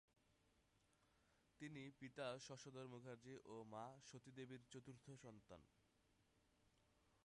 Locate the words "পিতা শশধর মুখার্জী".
1.99-3.35